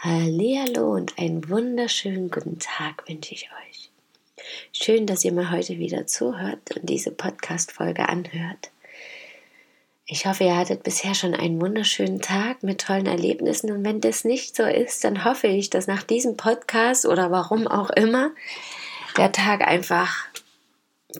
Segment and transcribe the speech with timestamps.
[0.00, 3.90] Hallihallo und einen wunderschönen guten Tag wünsche ich euch.
[4.70, 8.70] Schön, dass ihr mir heute wieder zuhört und diese Podcast-Folge anhört.
[10.06, 14.24] Ich hoffe, ihr hattet bisher schon einen wunderschönen Tag mit tollen Erlebnissen und wenn das
[14.24, 18.30] nicht so ist, dann hoffe ich, dass nach diesem Podcast oder warum auch immer
[19.16, 20.28] der Tag einfach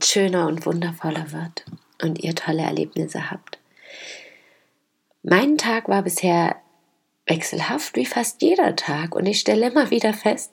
[0.01, 1.65] schöner und wundervoller wird
[2.01, 3.59] und ihr tolle Erlebnisse habt.
[5.25, 6.55] Mein Tag war bisher
[7.29, 9.15] wechselhaft wie fast jeder Tag.
[9.15, 10.53] Und ich stelle immer wieder fest,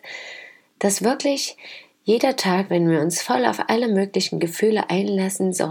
[0.79, 1.57] dass wirklich
[2.03, 5.65] jeder Tag, wenn wir uns voll auf alle möglichen Gefühle einlassen, so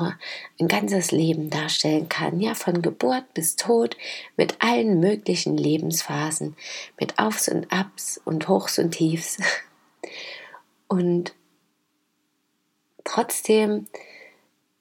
[0.58, 2.40] ein ganzes Leben darstellen kann.
[2.40, 3.96] Ja, von Geburt bis Tod,
[4.36, 6.56] mit allen möglichen Lebensphasen,
[6.98, 9.38] mit Aufs und Abs und Hochs und Tiefs.
[10.86, 11.34] Und
[13.02, 13.86] trotzdem,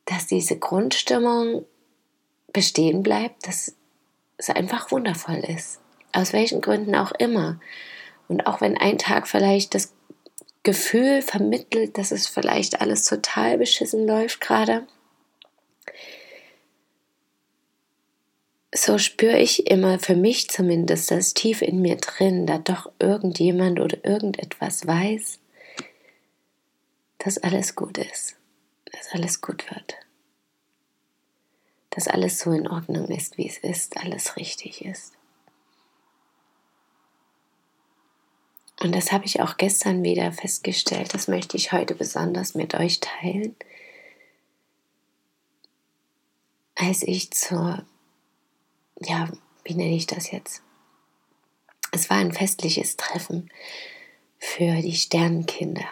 [0.05, 1.65] dass diese Grundstimmung
[2.51, 3.73] bestehen bleibt, dass
[4.37, 5.79] es einfach wundervoll ist.
[6.13, 7.59] Aus welchen Gründen auch immer.
[8.27, 9.93] Und auch wenn ein Tag vielleicht das
[10.63, 14.87] Gefühl vermittelt, dass es vielleicht alles total beschissen läuft gerade,
[18.73, 23.79] so spüre ich immer für mich zumindest, dass tief in mir drin da doch irgendjemand
[23.79, 25.39] oder irgendetwas weiß,
[27.19, 28.35] dass alles gut ist,
[28.91, 29.95] dass alles gut wird,
[31.91, 35.13] dass alles so in Ordnung ist, wie es ist, alles richtig ist.
[38.83, 41.13] Und das habe ich auch gestern wieder festgestellt.
[41.13, 43.55] Das möchte ich heute besonders mit euch teilen.
[46.75, 47.85] Als ich zur,
[48.99, 49.31] ja,
[49.63, 50.61] wie nenne ich das jetzt?
[51.93, 53.49] Es war ein festliches Treffen
[54.37, 55.85] für die Sternenkinder.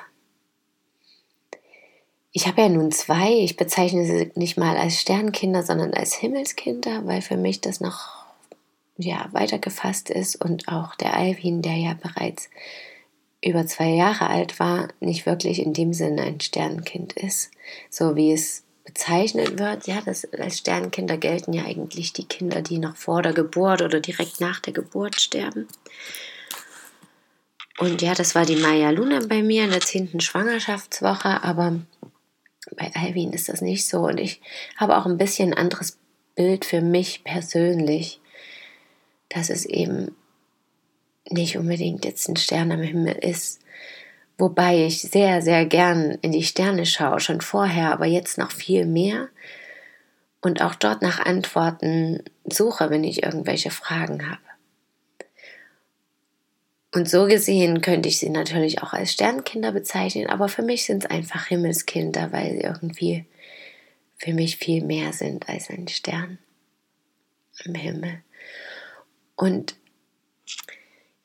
[2.33, 7.05] Ich habe ja nun zwei, ich bezeichne sie nicht mal als Sternkinder, sondern als Himmelskinder,
[7.05, 8.20] weil für mich das noch
[9.01, 12.49] ja, weitergefasst ist und auch der Alvin, der ja bereits
[13.43, 17.51] über zwei Jahre alt war, nicht wirklich in dem Sinne ein Sternenkind ist,
[17.89, 19.87] so wie es bezeichnet wird.
[19.87, 23.99] Ja, das, als Sternenkinder gelten ja eigentlich die Kinder, die noch vor der Geburt oder
[23.99, 25.67] direkt nach der Geburt sterben.
[27.79, 31.79] Und ja, das war die Maya Luna bei mir in der zehnten Schwangerschaftswoche, aber
[32.77, 34.01] bei Alvin ist das nicht so.
[34.01, 34.39] Und ich
[34.77, 35.97] habe auch ein bisschen anderes
[36.35, 38.20] Bild für mich persönlich
[39.33, 40.15] dass es eben
[41.29, 43.61] nicht unbedingt jetzt ein Stern am Himmel ist.
[44.37, 48.85] Wobei ich sehr, sehr gern in die Sterne schaue, schon vorher, aber jetzt noch viel
[48.85, 49.29] mehr.
[50.41, 54.41] Und auch dort nach Antworten suche, wenn ich irgendwelche Fragen habe.
[56.93, 61.05] Und so gesehen könnte ich sie natürlich auch als Sternkinder bezeichnen, aber für mich sind
[61.05, 63.25] es einfach Himmelskinder, weil sie irgendwie
[64.17, 66.37] für mich viel mehr sind als ein Stern
[67.63, 68.21] im Himmel.
[69.35, 69.75] Und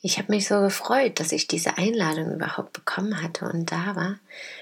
[0.01, 4.19] ich habe mich so gefreut, dass ich diese Einladung überhaupt bekommen hatte und da war.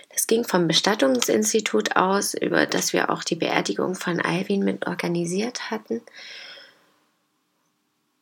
[0.09, 5.71] Das ging vom Bestattungsinstitut aus, über das wir auch die Beerdigung von Alvin mit organisiert
[5.71, 6.01] hatten.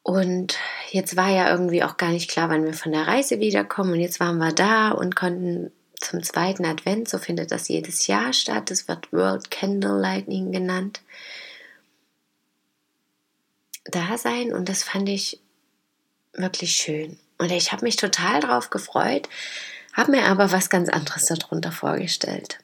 [0.03, 0.59] Und
[0.91, 3.93] jetzt war ja irgendwie auch gar nicht klar, wann wir von der Reise wiederkommen.
[3.93, 8.33] Und jetzt waren wir da und konnten zum zweiten Advent, so findet das jedes Jahr
[8.33, 8.71] statt.
[8.71, 11.03] Das wird World Candle Lightning genannt
[13.85, 15.41] da sein und das fand ich
[16.35, 17.19] wirklich schön.
[17.39, 19.29] Und ich habe mich total darauf gefreut,
[19.93, 22.59] habe mir aber was ganz anderes darunter vorgestellt.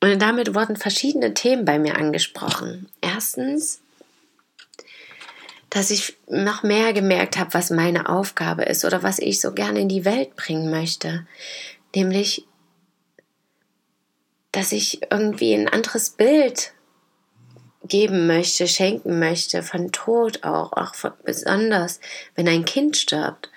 [0.00, 2.88] Und damit wurden verschiedene Themen bei mir angesprochen.
[3.00, 3.80] Erstens,
[5.70, 9.80] dass ich noch mehr gemerkt habe, was meine Aufgabe ist oder was ich so gerne
[9.80, 11.26] in die Welt bringen möchte.
[11.94, 12.46] Nämlich,
[14.52, 16.72] dass ich irgendwie ein anderes Bild
[17.88, 22.00] geben möchte, schenken möchte, von Tod auch, auch von, besonders,
[22.34, 23.50] wenn ein Kind stirbt,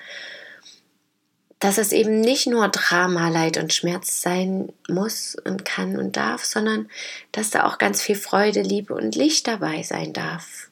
[1.60, 6.46] dass es eben nicht nur Drama, Leid und Schmerz sein muss und kann und darf,
[6.46, 6.90] sondern
[7.32, 10.70] dass da auch ganz viel Freude, Liebe und Licht dabei sein darf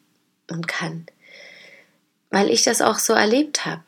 [0.51, 1.07] und kann.
[2.29, 3.81] Weil ich das auch so erlebt habe.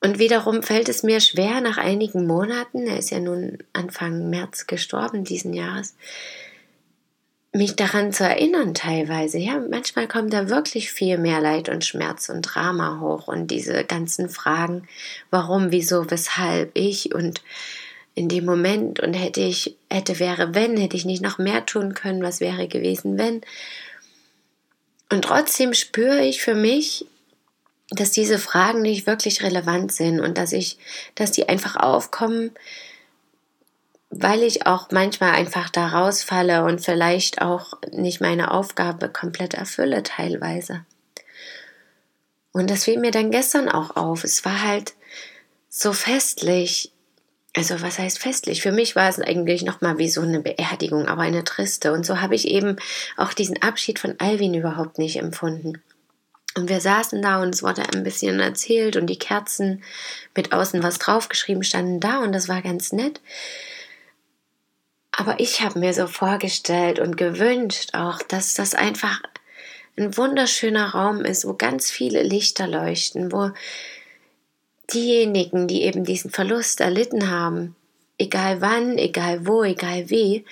[0.00, 4.66] Und wiederum fällt es mir schwer nach einigen Monaten, er ist ja nun Anfang März
[4.66, 5.94] gestorben diesen Jahres,
[7.56, 9.38] mich daran zu erinnern teilweise.
[9.38, 13.84] Ja, manchmal kommt da wirklich viel mehr Leid und Schmerz und Drama hoch und diese
[13.84, 14.86] ganzen Fragen,
[15.30, 17.42] warum, wieso, weshalb ich und
[18.14, 21.94] in dem Moment und hätte ich, hätte, wäre, wenn, hätte ich nicht noch mehr tun
[21.94, 23.42] können, was wäre gewesen, wenn.
[25.10, 27.06] Und trotzdem spüre ich für mich,
[27.90, 30.78] dass diese Fragen nicht wirklich relevant sind und dass ich,
[31.14, 32.50] dass die einfach aufkommen,
[34.22, 40.02] weil ich auch manchmal einfach da rausfalle und vielleicht auch nicht meine Aufgabe komplett erfülle
[40.02, 40.84] teilweise.
[42.52, 44.24] Und das fiel mir dann gestern auch auf.
[44.24, 44.94] Es war halt
[45.68, 46.90] so festlich.
[47.54, 48.62] Also was heißt festlich?
[48.62, 51.92] Für mich war es eigentlich nochmal wie so eine Beerdigung, aber eine triste.
[51.92, 52.76] Und so habe ich eben
[53.16, 55.82] auch diesen Abschied von Alvin überhaupt nicht empfunden.
[56.56, 59.82] Und wir saßen da und es wurde ein bisschen erzählt und die Kerzen
[60.34, 63.20] mit außen was draufgeschrieben standen da und das war ganz nett.
[65.16, 69.22] Aber ich habe mir so vorgestellt und gewünscht auch, dass das einfach
[69.96, 73.50] ein wunderschöner Raum ist, wo ganz viele Lichter leuchten, wo
[74.92, 77.74] diejenigen, die eben diesen Verlust erlitten haben,
[78.18, 80.44] egal wann, egal wo, egal wie,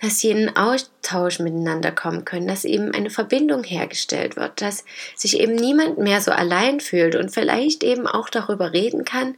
[0.00, 4.84] dass sie in Austausch miteinander kommen können, dass eben eine Verbindung hergestellt wird, dass
[5.16, 9.36] sich eben niemand mehr so allein fühlt und vielleicht eben auch darüber reden kann,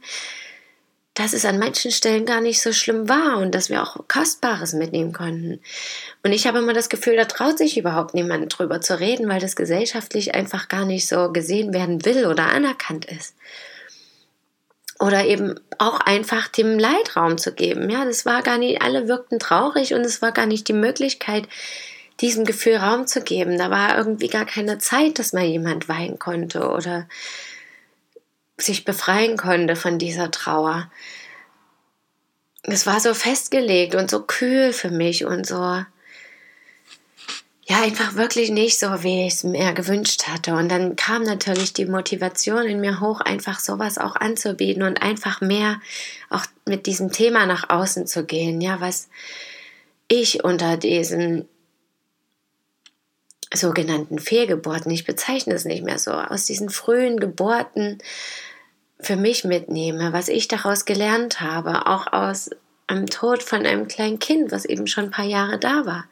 [1.15, 4.73] dass es an manchen Stellen gar nicht so schlimm war und dass wir auch Kostbares
[4.73, 5.61] mitnehmen konnten.
[6.23, 9.39] Und ich habe immer das Gefühl, da traut sich überhaupt niemand drüber zu reden, weil
[9.39, 13.33] das gesellschaftlich einfach gar nicht so gesehen werden will oder anerkannt ist.
[14.99, 17.89] Oder eben auch einfach dem Leitraum zu geben.
[17.89, 21.47] Ja, das war gar nicht, alle wirkten traurig und es war gar nicht die Möglichkeit,
[22.19, 23.57] diesem Gefühl Raum zu geben.
[23.57, 27.07] Da war irgendwie gar keine Zeit, dass mal jemand weinen konnte oder
[28.57, 30.89] sich befreien konnte von dieser Trauer.
[32.63, 35.83] Es war so festgelegt und so kühl für mich und so,
[37.67, 40.53] ja, einfach wirklich nicht so, wie ich es mir gewünscht hatte.
[40.53, 45.41] Und dann kam natürlich die Motivation in mir hoch, einfach sowas auch anzubieten und einfach
[45.41, 45.81] mehr
[46.29, 49.09] auch mit diesem Thema nach außen zu gehen, ja, was
[50.07, 51.47] ich unter diesen
[53.55, 57.99] sogenannten Fehlgeburten, ich bezeichne es nicht mehr so, aus diesen frühen Geburten
[58.99, 62.49] für mich mitnehme, was ich daraus gelernt habe, auch aus
[62.87, 66.05] einem Tod von einem kleinen Kind, was eben schon ein paar Jahre da war.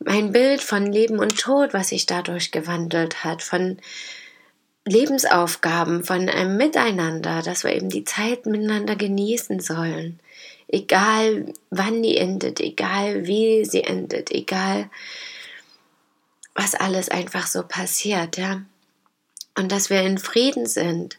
[0.00, 3.78] Mein Bild von Leben und Tod, was sich dadurch gewandelt hat, von
[4.86, 10.20] Lebensaufgaben, von einem Miteinander, dass wir eben die Zeit miteinander genießen sollen.
[10.68, 14.88] Egal wann die endet, egal wie sie endet, egal
[16.58, 18.62] was alles einfach so passiert, ja.
[19.56, 21.18] Und dass wir in Frieden sind,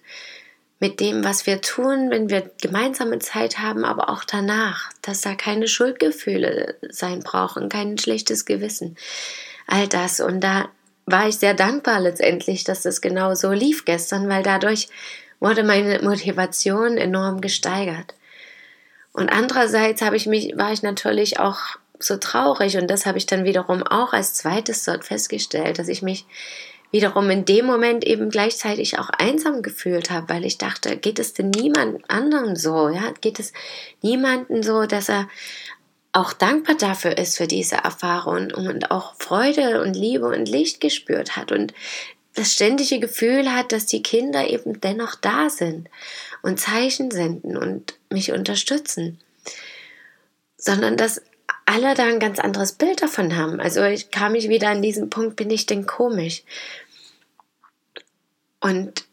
[0.81, 5.35] mit dem, was wir tun, wenn wir gemeinsame Zeit haben, aber auch danach, dass da
[5.35, 8.97] keine Schuldgefühle sein brauchen, kein schlechtes Gewissen.
[9.67, 10.21] All das.
[10.21, 10.69] Und da
[11.05, 14.87] war ich sehr dankbar letztendlich, dass das genau so lief gestern, weil dadurch
[15.41, 18.13] wurde meine Motivation enorm gesteigert.
[19.11, 21.59] Und andererseits habe ich mich, war ich natürlich auch
[21.99, 26.01] so traurig und das habe ich dann wiederum auch als zweites dort festgestellt, dass ich
[26.01, 26.25] mich
[26.91, 31.33] wiederum in dem Moment eben gleichzeitig auch einsam gefühlt habe, weil ich dachte, geht es
[31.33, 32.89] denn niemand anderen so?
[32.89, 33.53] Ja, geht es
[34.01, 35.27] niemanden so, dass er
[36.11, 41.35] auch dankbar dafür ist für diese Erfahrung und auch Freude und Liebe und Licht gespürt
[41.35, 41.73] hat und
[42.33, 45.89] das ständige Gefühl hat, dass die Kinder eben dennoch da sind
[46.41, 49.19] und Zeichen senden und mich unterstützen,
[50.57, 51.21] sondern dass
[51.69, 53.59] alle da ein ganz anderes Bild davon haben.
[53.59, 56.41] Also ich kam ich wieder an diesen Punkt, bin ich denn komisch?
[58.59, 59.05] Und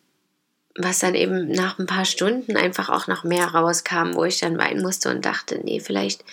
[0.75, 4.58] was dann eben nach ein paar Stunden einfach auch noch mehr rauskam, wo ich dann
[4.58, 6.25] weinen musste und dachte, nee, vielleicht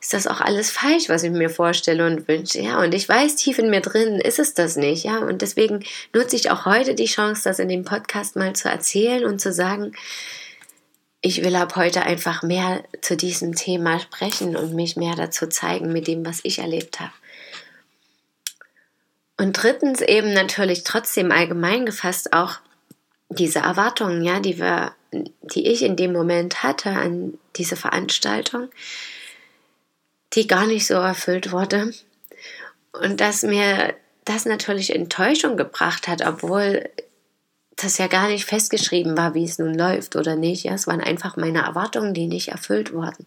[0.00, 2.60] ist das auch alles falsch, was ich mir vorstelle und wünsche.
[2.60, 5.04] Ja, und ich weiß, tief in mir drin ist es das nicht.
[5.04, 8.68] Ja, und deswegen nutze ich auch heute die Chance, das in dem Podcast mal zu
[8.68, 9.92] erzählen und zu sagen,
[11.22, 15.92] ich will ab heute einfach mehr zu diesem Thema sprechen und mich mehr dazu zeigen
[15.92, 17.12] mit dem, was ich erlebt habe.
[19.38, 22.58] Und drittens eben natürlich trotzdem allgemein gefasst auch
[23.28, 28.68] diese Erwartungen, ja, die wir, die ich in dem Moment hatte an diese Veranstaltung,
[30.34, 31.94] die gar nicht so erfüllt wurde.
[32.92, 36.90] Und dass mir das natürlich Enttäuschung gebracht hat, obwohl
[37.76, 40.64] das ja gar nicht festgeschrieben war, wie es nun läuft oder nicht.
[40.64, 43.26] Ja, es waren einfach meine Erwartungen, die nicht erfüllt wurden.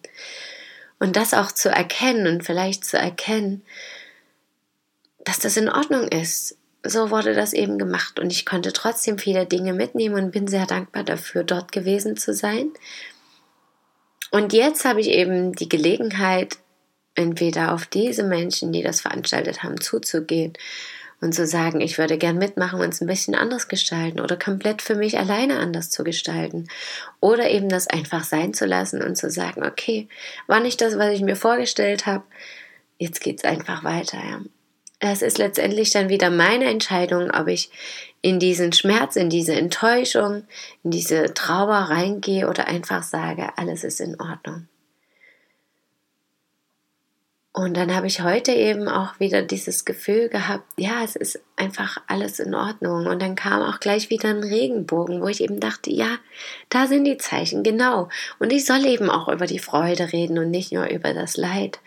[1.00, 3.64] Und das auch zu erkennen und vielleicht zu erkennen,
[5.24, 6.58] dass das in Ordnung ist.
[6.84, 10.68] So wurde das eben gemacht und ich konnte trotzdem viele Dinge mitnehmen und bin sehr
[10.68, 12.70] dankbar dafür, dort gewesen zu sein.
[14.30, 16.58] Und jetzt habe ich eben die Gelegenheit,
[17.16, 20.54] entweder auf diese Menschen, die das veranstaltet haben, zuzugehen
[21.26, 24.82] und zu sagen, ich würde gern mitmachen und es ein bisschen anders gestalten oder komplett
[24.82, 26.68] für mich alleine anders zu gestalten.
[27.20, 30.08] Oder eben das einfach sein zu lassen und zu sagen, okay,
[30.48, 32.24] war nicht das, was ich mir vorgestellt habe,
[33.00, 34.18] jetzt geht es einfach weiter.
[34.18, 34.42] Ja.
[35.00, 37.72] Es ist letztendlich dann wieder meine Entscheidung, ob ich
[38.22, 40.44] in diesen Schmerz, in diese Enttäuschung,
[40.84, 44.68] in diese Trauer reingehe oder einfach sage, alles ist in Ordnung.
[47.56, 52.02] Und dann habe ich heute eben auch wieder dieses Gefühl gehabt, ja, es ist einfach
[52.06, 53.08] alles in Ordnung.
[53.08, 56.18] Und dann kam auch gleich wieder ein Regenbogen, wo ich eben dachte, ja,
[56.68, 58.10] da sind die Zeichen, genau.
[58.40, 61.80] Und ich soll eben auch über die Freude reden und nicht nur über das Leid.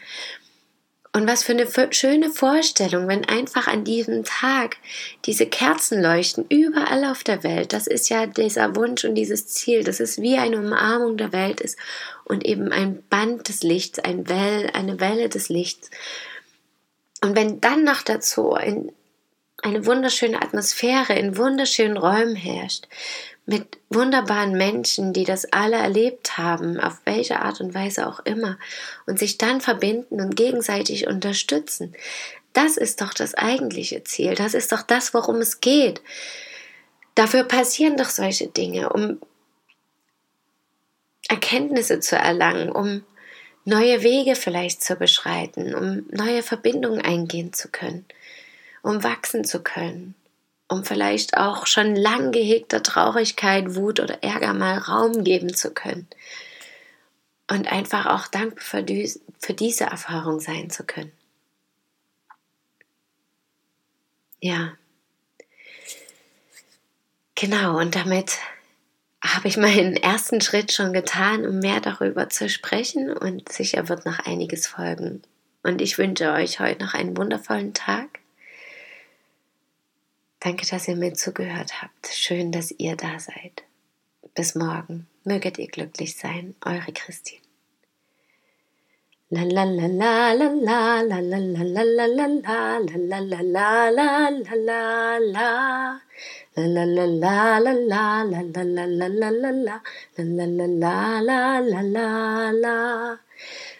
[1.19, 4.77] Und was für eine schöne Vorstellung, wenn einfach an diesem Tag
[5.25, 7.73] diese Kerzen leuchten, überall auf der Welt.
[7.73, 11.61] Das ist ja dieser Wunsch und dieses Ziel, dass es wie eine Umarmung der Welt
[11.61, 11.77] ist
[12.25, 15.91] und eben ein Band des Lichts, ein Well, eine Welle des Lichts.
[17.21, 18.93] Und wenn dann noch dazu ein,
[19.63, 22.87] eine wunderschöne Atmosphäre in wunderschönen Räumen herrscht,
[23.47, 28.59] mit wunderbaren Menschen, die das alle erlebt haben, auf welche Art und Weise auch immer,
[29.07, 31.95] und sich dann verbinden und gegenseitig unterstützen.
[32.53, 36.03] Das ist doch das eigentliche Ziel, das ist doch das, worum es geht.
[37.15, 39.21] Dafür passieren doch solche Dinge, um
[41.29, 43.03] Erkenntnisse zu erlangen, um
[43.65, 48.07] neue Wege vielleicht zu beschreiten, um neue Verbindungen eingehen zu können,
[48.83, 50.15] um wachsen zu können,
[50.69, 56.07] um vielleicht auch schon lang gehegter Traurigkeit, Wut oder Ärger mal Raum geben zu können.
[57.51, 61.13] Und einfach auch dankbar für, die, für diese Erfahrung sein zu können.
[64.41, 64.75] Ja.
[67.35, 68.39] Genau, und damit
[69.25, 74.07] habe ich meinen ersten Schritt schon getan, um mehr darüber zu sprechen und sicher wird
[74.07, 75.23] noch einiges folgen.
[75.63, 78.21] Und ich wünsche euch heute noch einen wundervollen Tag
[80.41, 82.09] Danke, dass ihr mir zugehört habt.
[82.09, 83.65] Schön, dass ihr da seid.
[84.35, 85.09] Bis morgen.
[85.25, 86.55] Möget ihr glücklich sein.
[86.65, 87.43] Eure Christine.
[89.31, 93.21] La la la la la la la la la la la la la la la
[93.21, 96.01] la la la la la
[96.57, 99.81] La la la la la la la la la la la la la la
[100.17, 103.19] la la la la la la La